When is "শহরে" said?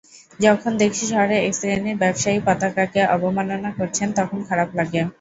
1.07-1.35